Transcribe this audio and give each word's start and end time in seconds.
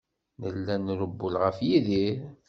Nella 0.41 0.75
nrewwel 0.83 1.35
ɣef 1.43 1.57
Yidir. 1.67 2.19